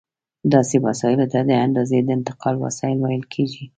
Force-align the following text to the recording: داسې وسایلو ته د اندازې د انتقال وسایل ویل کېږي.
داسې 0.53 0.75
وسایلو 0.85 1.25
ته 1.33 1.39
د 1.49 1.51
اندازې 1.65 1.97
د 2.03 2.09
انتقال 2.17 2.55
وسایل 2.65 2.97
ویل 2.99 3.25
کېږي. 3.33 3.65